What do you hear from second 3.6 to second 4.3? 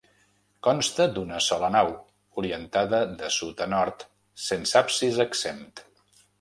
a nord,